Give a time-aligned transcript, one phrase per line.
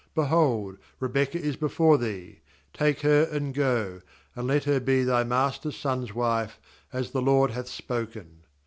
[0.17, 2.39] ^Behold, Rebekah is before thee,
[2.73, 4.01] take her, and go,
[4.35, 6.59] and let her be thy master's son's wife,
[6.91, 8.41] as the LORD hath spoken.'